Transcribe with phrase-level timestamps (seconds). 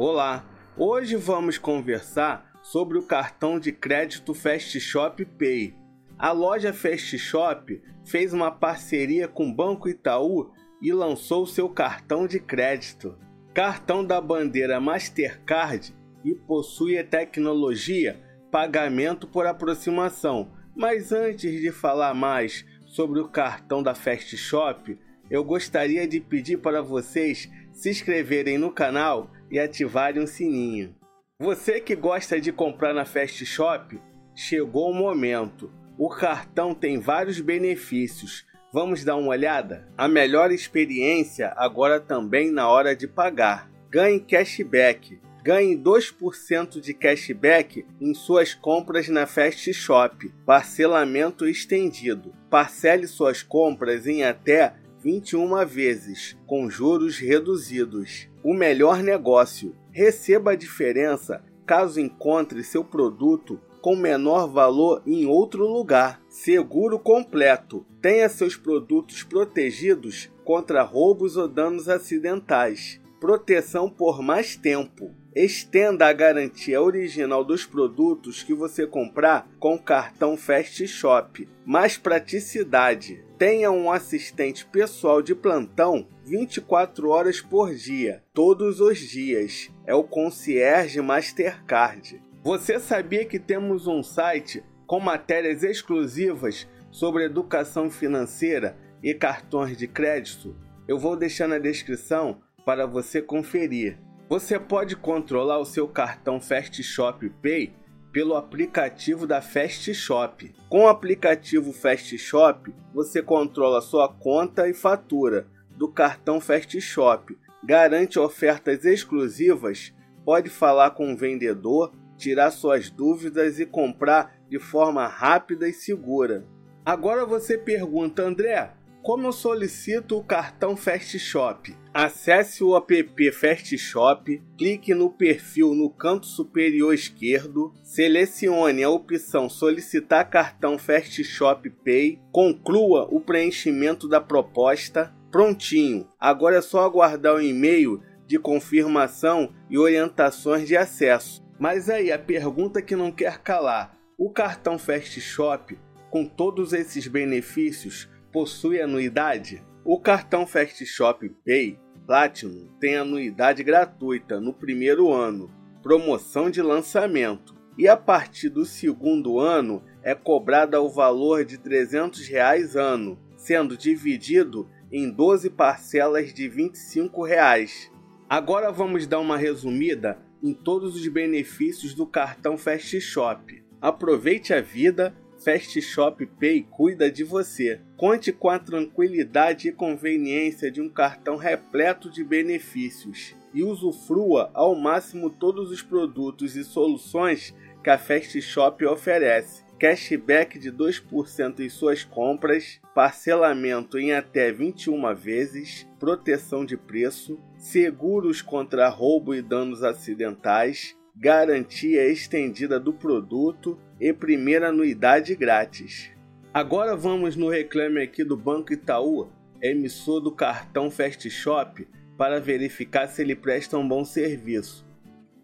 [0.00, 5.74] Olá, hoje vamos conversar sobre o cartão de crédito Fast Shop Pay.
[6.16, 12.28] A loja Fast Shop fez uma parceria com o Banco Itaú e lançou seu cartão
[12.28, 13.18] de crédito.
[13.52, 15.92] Cartão da bandeira Mastercard
[16.24, 18.20] e possui a tecnologia
[18.52, 20.52] pagamento por aproximação.
[20.76, 24.96] Mas antes de falar mais sobre o cartão da Fast Shop,
[25.28, 30.94] eu gostaria de pedir para vocês se inscreverem no canal e ativarem o sininho.
[31.40, 34.00] Você que gosta de comprar na Fast Shop,
[34.34, 35.70] chegou o momento.
[35.96, 38.46] O cartão tem vários benefícios.
[38.72, 39.88] Vamos dar uma olhada?
[39.96, 43.70] A melhor experiência agora também na hora de pagar.
[43.90, 45.20] Ganhe cashback.
[45.42, 50.28] Ganhe 2% de cashback em suas compras na Fast Shop.
[50.44, 52.34] Parcelamento estendido.
[52.50, 58.28] Parcele suas compras em até 21 vezes, com juros reduzidos.
[58.42, 59.74] O melhor negócio.
[59.90, 66.20] Receba a diferença caso encontre seu produto com menor valor em outro lugar.
[66.28, 67.84] Seguro completo.
[68.00, 73.00] Tenha seus produtos protegidos contra roubos ou danos acidentais.
[73.20, 75.14] Proteção por mais tempo.
[75.40, 81.48] Estenda a garantia original dos produtos que você comprar com cartão Fast Shop.
[81.64, 83.24] Mais praticidade.
[83.38, 89.70] Tenha um assistente pessoal de plantão 24 horas por dia, todos os dias.
[89.86, 92.20] É o Concierge Mastercard.
[92.42, 99.86] Você sabia que temos um site com matérias exclusivas sobre educação financeira e cartões de
[99.86, 100.56] crédito?
[100.88, 104.07] Eu vou deixar na descrição para você conferir.
[104.28, 107.72] Você pode controlar o seu cartão Fast Shop Pay
[108.12, 110.54] pelo aplicativo da Fast Shop.
[110.68, 117.38] Com o aplicativo Fast Shop, você controla sua conta e fatura do cartão Fast Shop,
[117.64, 119.94] garante ofertas exclusivas,
[120.26, 126.46] pode falar com o vendedor, tirar suas dúvidas e comprar de forma rápida e segura.
[126.84, 131.74] Agora você pergunta, André, como eu solicito o cartão Fast Shop?
[132.00, 139.48] Acesse o app Fast Shop, clique no perfil no canto superior esquerdo, selecione a opção
[139.48, 145.12] Solicitar cartão Fast Shop Pay, conclua o preenchimento da proposta.
[145.32, 146.08] Prontinho!
[146.20, 151.44] Agora é só aguardar o e-mail de confirmação e orientações de acesso.
[151.58, 155.76] Mas aí a pergunta que não quer calar: o cartão Fast Shop,
[156.10, 159.66] com todos esses benefícios, possui anuidade?
[159.84, 165.50] O cartão Fast Shop Pay Platinum tem anuidade gratuita no primeiro ano,
[165.82, 172.26] promoção de lançamento, e a partir do segundo ano é cobrada o valor de 300
[172.26, 177.92] reais ano, sendo dividido em 12 parcelas de 25 reais.
[178.26, 183.62] Agora vamos dar uma resumida em todos os benefícios do cartão Fast Shop.
[183.82, 187.80] Aproveite a vida Fast Shop Pay cuida de você.
[187.96, 194.74] Conte com a tranquilidade e conveniência de um cartão repleto de benefícios e usufrua ao
[194.74, 199.64] máximo todos os produtos e soluções que a Fast Shop oferece.
[199.78, 208.42] Cashback de 2% em suas compras, parcelamento em até 21 vezes, proteção de preço, seguros
[208.42, 216.10] contra roubo e danos acidentais, garantia estendida do produto e primeira anuidade grátis.
[216.52, 219.28] Agora vamos no reclame aqui do Banco Itaú,
[219.60, 221.86] emissor do cartão Fast Shop,
[222.16, 224.86] para verificar se ele presta um bom serviço.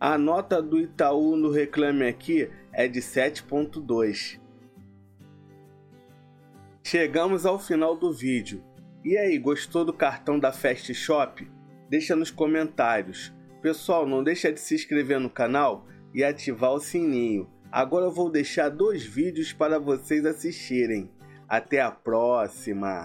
[0.00, 4.40] A nota do Itaú no reclame aqui é de 7.2.
[6.82, 8.62] Chegamos ao final do vídeo.
[9.04, 11.48] E aí, gostou do cartão da Fast Shop?
[11.88, 13.32] Deixa nos comentários.
[13.62, 17.48] Pessoal, não deixa de se inscrever no canal e ativar o sininho.
[17.74, 21.10] Agora eu vou deixar dois vídeos para vocês assistirem.
[21.48, 23.02] Até a próxima!